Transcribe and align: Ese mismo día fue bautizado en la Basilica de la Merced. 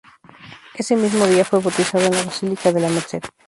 Ese 0.73 0.95
mismo 0.95 1.27
día 1.27 1.45
fue 1.45 1.61
bautizado 1.61 2.03
en 2.05 2.13
la 2.15 2.23
Basilica 2.25 2.71
de 2.71 2.79
la 2.79 2.89
Merced. 2.89 3.21